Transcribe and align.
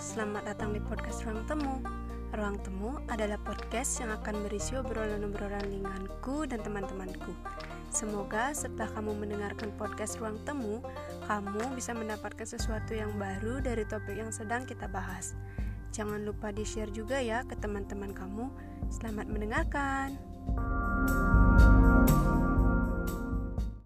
Selamat 0.00 0.48
datang 0.48 0.72
di 0.72 0.80
podcast 0.80 1.28
Ruang 1.28 1.44
Temu. 1.44 1.76
Ruang 2.32 2.56
Temu 2.64 2.96
adalah 3.12 3.36
podcast 3.36 4.00
yang 4.00 4.08
akan 4.16 4.48
berisi 4.48 4.72
obrolan-obrolan 4.72 5.68
linganku 5.68 6.48
dan 6.48 6.64
teman-temanku. 6.64 7.36
Semoga 7.92 8.56
setelah 8.56 8.88
kamu 8.96 9.12
mendengarkan 9.12 9.68
podcast 9.76 10.16
Ruang 10.16 10.40
Temu, 10.48 10.80
kamu 11.28 11.76
bisa 11.76 11.92
mendapatkan 11.92 12.48
sesuatu 12.48 12.96
yang 12.96 13.12
baru 13.20 13.60
dari 13.60 13.84
topik 13.84 14.16
yang 14.16 14.32
sedang 14.32 14.64
kita 14.64 14.88
bahas. 14.88 15.36
Jangan 15.92 16.24
lupa 16.24 16.48
di-share 16.48 16.88
juga 16.96 17.20
ya 17.20 17.44
ke 17.44 17.52
teman-teman 17.60 18.16
kamu. 18.16 18.48
Selamat 18.88 19.28
mendengarkan. 19.28 20.16